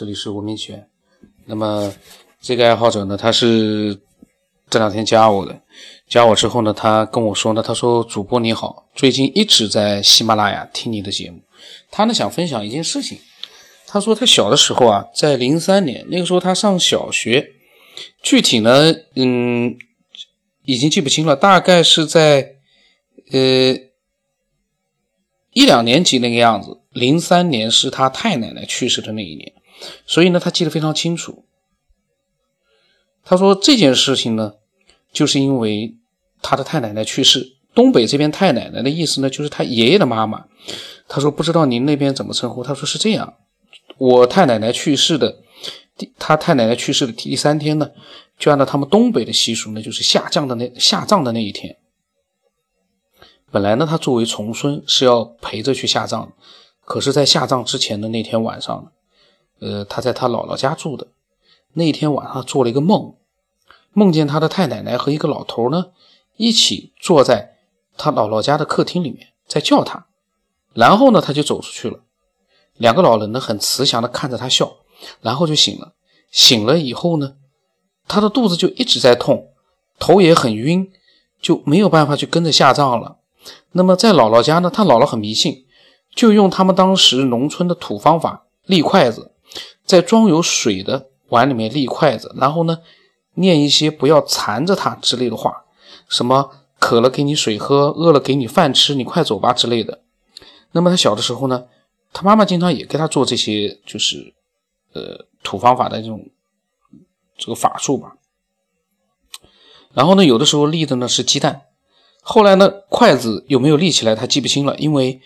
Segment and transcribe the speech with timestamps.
[0.00, 0.88] 这里是文明起源。
[1.44, 1.92] 那么
[2.40, 4.00] 这个爱好者呢，他是
[4.70, 5.60] 这两天加我的，
[6.08, 11.42] 加我之后呢，他跟我说呢，他说主播你好，最近一直在喜马拉雅听你的节目。
[11.90, 13.18] 他呢想分享一件事情，
[13.86, 17.50] 他说他小的时候啊，在零三年那个时候他上小学，
[18.22, 19.76] 具体呢，嗯，
[20.64, 22.54] 已经记不清了，大概是在
[23.32, 23.38] 呃
[25.52, 26.78] 一两年级那个样子。
[26.90, 29.52] 零三年是他太奶奶去世的那一年，
[30.06, 31.44] 所以呢，他记得非常清楚。
[33.24, 34.54] 他说这件事情呢，
[35.12, 35.96] 就是因为
[36.42, 37.56] 他的太奶奶去世。
[37.72, 40.46] 东北这边太奶奶的意思呢，就是他爷爷的妈妈。
[41.06, 42.62] 他说不知道您那边怎么称呼。
[42.64, 43.34] 他说是这样，
[43.96, 45.38] 我太奶奶去世的
[45.96, 47.90] 第，他太奶奶去世的第三天呢，
[48.38, 51.76] 就按照他们东北的习俗呢，就是下葬的那下葬的那一天。
[53.52, 56.32] 本来呢，他作为重孙是要陪着去下葬。
[56.84, 58.90] 可是，在下葬之前的那天晚上，
[59.60, 61.08] 呃，他在他姥姥家住的。
[61.74, 63.14] 那天晚上做了一个梦，
[63.92, 65.92] 梦见他的太奶奶和一个老头呢，
[66.36, 67.58] 一起坐在
[67.96, 70.06] 他姥姥家的客厅里面，在叫他。
[70.72, 72.00] 然后呢，他就走出去了。
[72.76, 74.78] 两个老人呢，很慈祥的看着他笑，
[75.20, 75.92] 然后就醒了。
[76.30, 77.34] 醒了以后呢，
[78.08, 79.48] 他的肚子就一直在痛，
[79.98, 80.90] 头也很晕，
[81.40, 83.18] 就没有办法去跟着下葬了。
[83.72, 85.66] 那么在姥姥家呢，他姥姥很迷信。
[86.12, 89.30] 就用他们当时农村的土方法立筷子，
[89.90, 92.78] 在装有水的碗里面立筷子，然后呢，
[93.34, 95.64] 念一些不要缠着他之类的话，
[96.08, 100.02] 什么渴了给你水喝，饿了给你饭吃，你快走吧之类的。
[100.72, 101.64] 那么他小的时候呢，
[102.12, 104.32] 他妈妈经常也给他做这些，就是
[104.92, 106.30] 呃土方法的这种
[107.36, 108.14] 这个法术吧。
[109.92, 111.62] 然后呢，有的时候立的呢是鸡蛋，
[112.22, 115.20] 后来呢筷子有没有立起来，他记不清了，因为。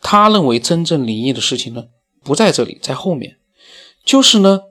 [0.00, 1.88] 他认为真正灵异的事情呢，
[2.22, 3.37] 不在这里，在后面。
[4.08, 4.62] 就是呢，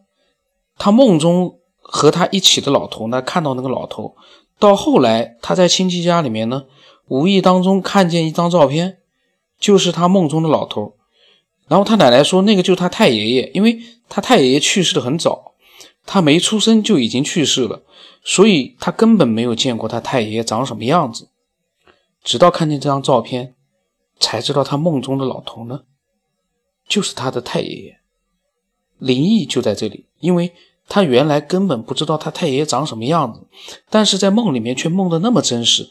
[0.79, 4.15] 他梦中和他一起的老头呢，看到那个老头。
[4.57, 6.63] 到后来，他在亲戚家里面呢，
[7.07, 8.97] 无意当中看见一张照片，
[9.59, 10.95] 就是他梦中的老头。
[11.67, 13.79] 然后他奶奶说，那个就是他太爷爷，因为
[14.09, 15.53] 他太爷爷去世的很早，
[16.07, 17.83] 他没出生就已经去世了，
[18.23, 21.29] 所以他根本没有见过他太爷爷长什么样子，
[22.23, 23.53] 直到看见这张照片。
[24.19, 25.81] 才知道他梦中的老头呢，
[26.87, 27.99] 就是他的太爷爷。
[28.99, 30.53] 灵异就在这里，因为
[30.87, 33.47] 他原来根本不知道他太爷爷长什么样子，
[33.89, 35.89] 但是在梦里面却梦得那么真实。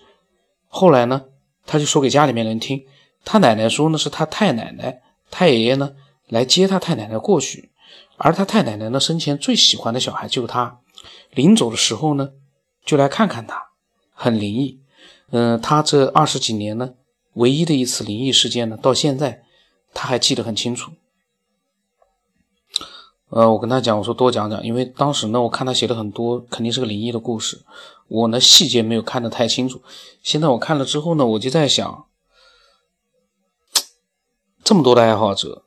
[0.68, 1.24] 后来呢，
[1.66, 2.84] 他就说给家里面人听，
[3.24, 5.92] 他奶奶说呢是他太奶奶、太爷爷呢
[6.28, 7.70] 来接他太奶奶过去，
[8.16, 10.80] 而他太奶奶呢生前最喜欢的小孩就是他，
[11.34, 12.30] 临走的时候呢
[12.84, 13.62] 就来看看他，
[14.12, 14.80] 很灵异。
[15.30, 16.90] 嗯，他这二十几年呢。
[17.34, 19.42] 唯一的一次灵异事件呢，到现在
[19.92, 20.90] 他还记得很清楚。
[23.30, 27.60] 呃，我跟他讲，我说多讲讲，因为当时呢，我看他写的很多，肯定是个灵异的故事。
[28.08, 29.82] 我呢细节没有看得太清楚。
[30.22, 32.06] 现在我看了之后呢，我就在想，
[34.62, 35.64] 这么多的爱好者，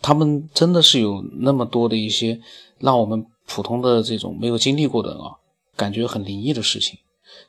[0.00, 2.40] 他们真的是有那么多的一些
[2.78, 5.36] 让我们普通的这种没有经历过的啊，
[5.76, 6.98] 感觉很灵异的事情，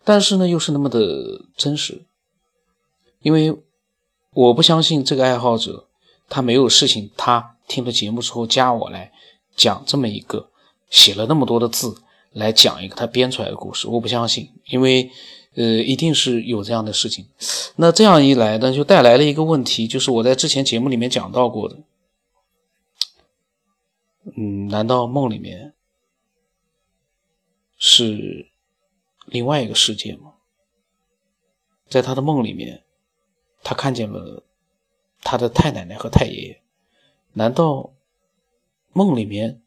[0.03, 2.06] 但是呢，又是那么的真实。
[3.22, 3.57] 因为
[4.34, 5.88] 我不相信这个爱好者，
[6.28, 9.13] 他没有事情，他听了节目之后加我来
[9.57, 10.50] 讲这么一个
[10.90, 12.01] 写了那么多的字
[12.31, 15.12] 来讲一个他编出来的故事，我不相信，因为
[15.56, 17.28] 呃一定是有这样的事情。
[17.75, 21.78] 那这样一来呢，就带来了一个问题，就是我在之前节目里面讲到过的，
[24.38, 25.74] 嗯，难道梦里面
[27.78, 28.47] 是
[29.25, 30.35] 另外一个世界吗？
[31.89, 32.84] 在他的梦里面。
[33.63, 34.45] 他看见了
[35.22, 36.62] 他的太奶奶和太爷爷，
[37.34, 37.91] 难道
[38.97, 39.62] 梦里面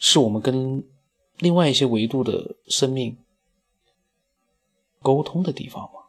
[0.00, 0.84] 是我们跟
[1.38, 3.16] 另外一些维度的生命
[5.00, 6.00] 沟通的地方吗？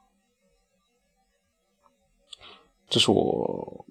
[2.89, 3.85] 这是我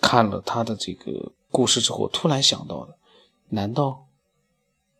[0.00, 2.96] 看了他的这个故事之后突然想到的。
[3.48, 4.06] 难道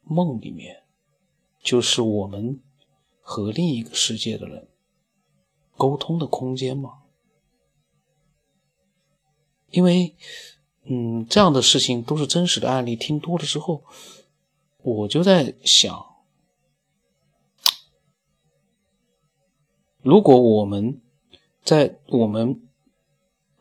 [0.02, 0.82] 梦里面
[1.62, 2.61] 就是我们
[3.20, 4.67] 和另一个世界的人？
[5.76, 7.05] 沟通的空间吗？
[9.70, 10.17] 因为，
[10.92, 13.84] 嗯，这样的事情都是真实的案例，听多了之后，
[14.82, 16.04] 我就在想，
[20.02, 21.00] 如果我们
[21.62, 22.60] 在我们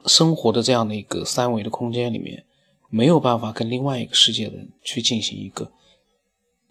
[0.08, 2.48] 生活的这样的一个三维的空间里面，
[2.90, 5.72] 没有办法跟另外一个世界的人去进行一个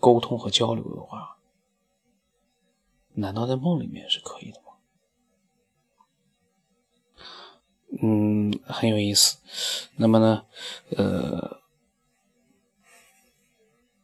[0.00, 1.36] 沟通和交流的话，
[3.12, 4.67] 难道在梦里面是可以的吗？
[8.00, 9.36] 嗯，很有意思。
[9.96, 10.42] 那么呢，
[10.96, 11.58] 呃，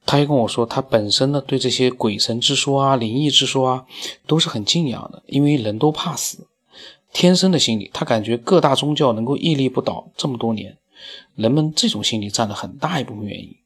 [0.05, 3.87] 他也跟我说，他本身呢对这些鬼神之说啊、灵异之说啊
[4.27, 6.49] 都是很敬仰的，因为人都怕死，
[7.13, 10.77] 天生的心理，他感觉各大宗教能够屹立不倒这么多年，
[11.37, 13.57] 人们这种心理占了很大一部分原因。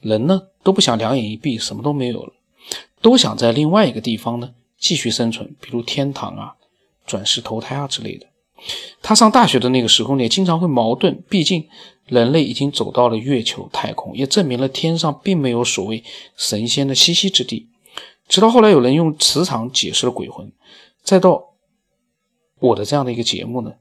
[0.00, 2.32] 人呢都不想两眼一闭什么都没有了，
[3.02, 6.54] 都想在另外一个地方呢继续生存，比如天堂啊、
[7.06, 8.26] 转世投胎啊之类的。
[9.02, 11.68] 他上大学的那个时空也经常会矛盾，毕竟
[12.06, 16.02] 人类已经走到了月球太空，也证明了天上并没有所谓
[16.36, 17.68] 神仙的栖息之地。
[18.28, 20.52] 直到后来有人用磁场解释了鬼魂，
[21.02, 21.54] 再到
[22.58, 23.74] 我的这样的一个节目呢，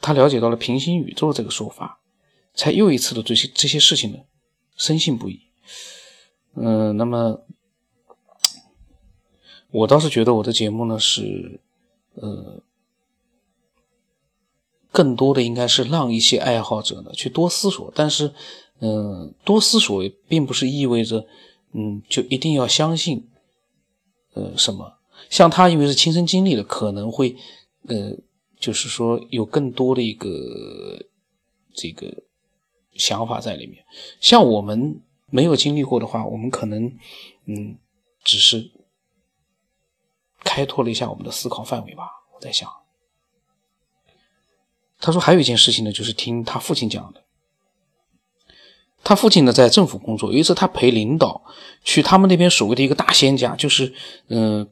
[0.00, 1.98] 他了解到了平行宇宙这个说法，
[2.54, 4.18] 才又一次的对这这些事情呢
[4.76, 5.40] 深信不疑。
[6.54, 7.44] 嗯，那么
[9.70, 11.60] 我倒是觉得我的节目呢是，
[12.14, 12.62] 呃。
[14.92, 18.32] 更多的应该是让一些爱好者呢去多思索，但是，
[18.80, 21.26] 嗯，多思索并不是意味着，
[21.72, 23.26] 嗯，就一定要相信，
[24.34, 24.98] 呃，什么？
[25.30, 27.34] 像他因为是亲身经历的，可能会，
[27.88, 28.12] 呃，
[28.60, 30.28] 就是说有更多的一个
[31.72, 32.12] 这个
[32.94, 33.82] 想法在里面。
[34.20, 35.00] 像我们
[35.30, 36.84] 没有经历过的话，我们可能，
[37.46, 37.78] 嗯，
[38.22, 38.70] 只是
[40.44, 42.04] 开拓了一下我们的思考范围吧。
[42.34, 42.68] 我在想。
[45.02, 47.20] 他说还有一件事情呢，就是听他父亲讲的。
[49.04, 51.42] 他父亲呢在政府工作，有一次他陪领导
[51.82, 53.92] 去他们那边所谓的一个大仙家，就是
[54.28, 54.68] 嗯，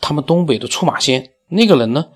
[0.00, 1.32] 他们东北的出马仙。
[1.48, 2.08] 那个人呢，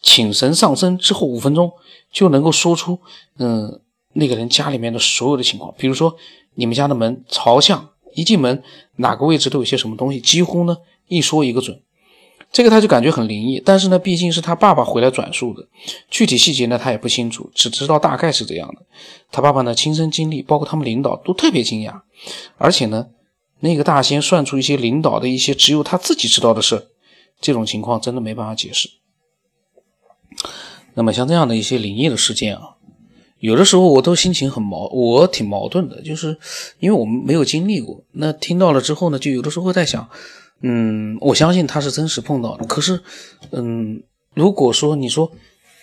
[0.00, 1.72] 请神上身之后五分钟
[2.12, 3.00] 就能够说出
[3.38, 3.80] 嗯
[4.12, 6.16] 那个人家里面的所有的情况，比如说
[6.54, 8.62] 你们家的门朝向，一进门
[8.94, 10.76] 哪个位置都有些什么东西，几乎呢
[11.08, 11.82] 一说一个准。
[12.52, 15.68] 这个他就感觉很灵异，但是呢，毕竟是他爸爸回来转述的，
[16.08, 18.82] 具体细节呢他也不清楚，只知道大概是这样的。
[19.30, 22.00] 他爸爸呢亲身经历，包括他们领导都特别惊讶，
[22.56, 23.08] 而且呢，
[23.60, 26.88] 那个大仙算出一些领导的一些只有他自己知道的事，
[27.42, 28.88] 这种情况真的没办法解释。
[30.94, 32.76] 那么像这样的一些灵异的事件啊，
[33.38, 36.38] 有的时候我都心情很矛，我挺矛盾的，就是
[36.78, 40.08] 因为我们没有经历过，那听到了之后呢，就有的时候会在想。
[40.60, 42.66] 嗯，我相信他是真实碰到的。
[42.66, 43.02] 可是，
[43.50, 44.02] 嗯，
[44.34, 45.30] 如果说你说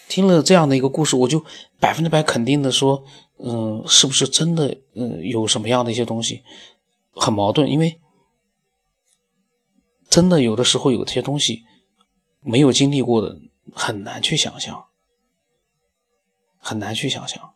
[0.10, 1.46] 听了这样的一个故事，我就
[1.80, 3.04] 百分之百肯定的说，
[3.38, 4.76] 嗯，是不是真的？
[4.96, 6.42] 嗯，有什么样的一些东西
[7.12, 7.70] 很矛盾？
[7.70, 8.00] 因为
[10.10, 11.64] 真的有的时候有这些东西
[12.42, 13.40] 没有经历过的，
[13.74, 14.86] 很难去想象，
[16.58, 17.54] 很难去想象。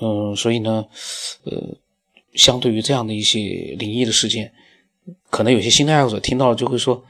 [0.00, 0.86] 嗯，所以呢，
[1.44, 1.76] 呃，
[2.32, 4.54] 相对于这样的一些灵异的事件。
[5.30, 7.04] 可能有些新的爱好者听到了就会说：“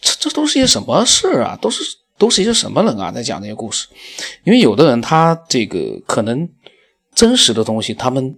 [0.00, 1.56] 这这都是些什么事啊？
[1.60, 1.82] 都是
[2.18, 3.10] 都是一些什么人啊？
[3.12, 3.88] 在讲这些故事。”
[4.44, 6.48] 因为有的人他这个可能
[7.14, 8.36] 真实的东西，他们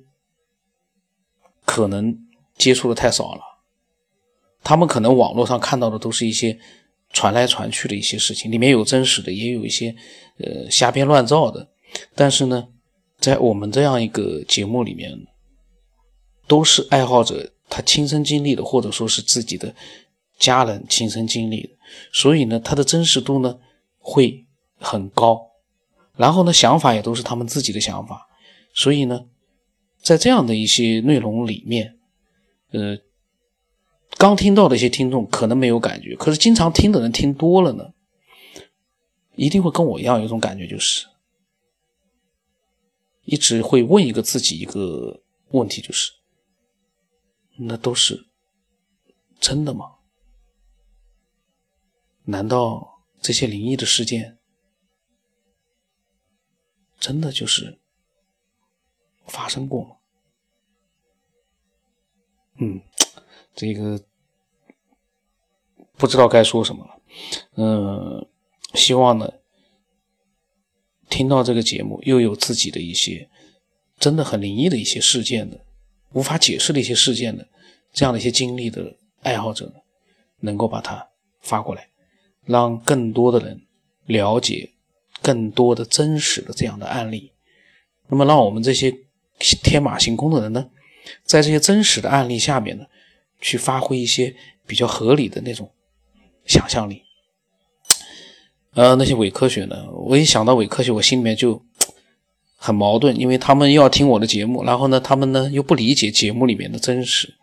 [1.65, 2.17] 可能
[2.57, 3.41] 接触的太少了，
[4.63, 6.59] 他们可能网络上看到的都是一些
[7.13, 9.95] 传来传去的一些事情，里面有真实的，也有一些
[10.39, 11.69] 呃瞎编乱造的。
[12.15, 12.69] 但是呢，
[13.19, 15.13] 在我们这样一个节目里面，
[16.47, 17.53] 都是爱好者。
[17.69, 19.75] 他亲身经历的，或者说是自己的
[20.39, 21.71] 家人亲身经历的，
[22.13, 23.59] 所以呢，他的真实度呢
[23.99, 24.47] 会
[24.79, 25.51] 很高。
[26.17, 28.27] 然后呢，想法也都是他们自己的想法，
[28.73, 29.27] 所以呢，
[30.01, 31.99] 在这样的一些内容里面，
[32.71, 32.97] 呃，
[34.17, 37.93] 刚听到的一些听众可能没有感觉，可是经常听的人听多了呢，
[39.35, 41.07] 一定会跟我一样有一种感觉，就是
[43.25, 45.21] 一直会问一个自己一个
[45.51, 46.13] 问题，就是。
[47.59, 48.27] 那都是
[49.41, 49.97] 真的吗？
[52.25, 54.39] 难道这些灵异的事件
[56.99, 57.79] 真的就是
[59.27, 59.97] 发生过吗？
[62.59, 62.81] 嗯，
[63.55, 64.03] 这个
[65.97, 67.03] 不知道该说什么了。
[67.57, 68.27] 嗯，
[68.75, 69.35] 希望呢，
[71.11, 73.29] 听到这个节目又有自己的一些
[73.99, 75.66] 真的很灵异的一些事件的。
[76.13, 77.47] 无法解释的一些事件的
[77.93, 79.75] 这样的一些经历的爱好者呢，
[80.41, 81.07] 能够把它
[81.41, 81.89] 发过来，
[82.45, 83.61] 让更多的人
[84.07, 84.71] 了解
[85.21, 87.33] 更多的真实的这样的案例。
[88.09, 88.95] 那么，让我们这些
[89.39, 90.71] 天马行空的人呢，
[91.25, 92.87] 在这些真实的案例下面呢，
[93.41, 94.35] 去发挥一些
[94.67, 95.71] 比较合理的那种
[96.45, 97.03] 想象力。
[98.75, 101.66] 呃，那些伪科学呢，我一想到伪科学，我心里面就。
[102.57, 107.35] 很矛盾，因为他们又要听我的节目，然后呢，他们呢又不理解节目里面的真实，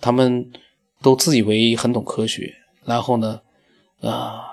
[0.00, 0.52] 他们
[1.02, 3.40] 都自以为很懂科学，然后呢，
[4.00, 4.44] 啊，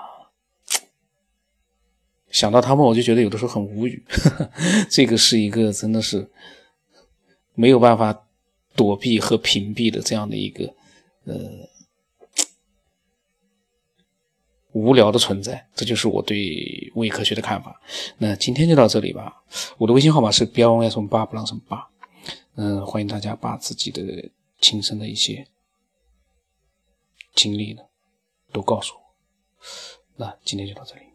[2.30, 4.02] 想到他们，我就觉得有的时候很无语。
[4.90, 6.28] 这个是一个真的是
[7.54, 8.26] 没有办法
[8.74, 10.64] 躲避和屏蔽的这样的一个
[11.24, 11.34] 呃
[14.72, 15.66] 无聊的存在。
[15.74, 17.80] 这就是我对伪科学的看法。
[18.18, 19.42] 那今天就到这里吧。
[19.78, 21.88] 我的微信号码是标 S 八不让什么八。
[22.56, 24.02] 嗯，欢迎大家把自己的
[24.60, 25.46] 亲身的一些
[27.34, 27.82] 经历呢
[28.52, 29.00] 都告诉我。
[30.16, 31.11] 那今天就到这里。